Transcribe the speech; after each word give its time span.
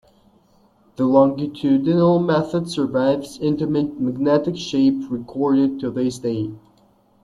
The 0.95 1.05
longitudinal 1.05 2.17
method 2.17 2.67
survives 2.67 3.37
into 3.37 3.67
magnetic 3.67 4.55
tape 4.55 4.99
recording 5.11 5.77
to 5.77 5.91
this 5.91 6.17
day. 6.17 6.49